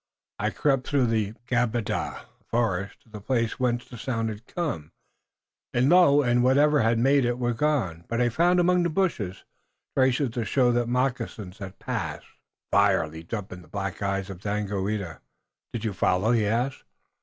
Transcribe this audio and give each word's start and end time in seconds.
I 0.39 0.49
crept 0.49 0.87
through 0.87 1.05
Gabada 1.45 2.21
(the 2.39 2.43
forest) 2.45 3.01
to 3.03 3.09
the 3.09 3.21
place, 3.21 3.59
whence 3.59 3.85
the 3.87 3.99
sound 3.99 4.29
had 4.29 4.47
come, 4.47 4.93
and 5.75 5.89
lo! 5.89 6.23
it 6.23 6.29
and 6.31 6.43
whatever 6.43 6.81
had 6.81 6.97
made 6.97 7.23
it 7.23 7.37
were 7.37 7.53
gone, 7.53 8.05
but 8.07 8.19
I 8.19 8.29
found 8.29 8.59
among 8.59 8.81
the 8.81 8.89
bushes 8.89 9.43
traces 9.95 10.31
to 10.31 10.43
show 10.43 10.71
that 10.71 10.89
moccasins 10.89 11.59
had 11.59 11.77
passed." 11.77 12.25
Fire 12.71 13.07
leaped 13.07 13.35
up 13.35 13.51
in 13.51 13.61
the 13.61 13.67
black 13.67 14.01
eyes 14.01 14.31
of 14.31 14.39
Daganoweda. 14.39 15.21
"Did 15.71 15.85
you 15.85 15.93
follow?" 15.93 16.31
he 16.31 16.47
asked. 16.47 16.83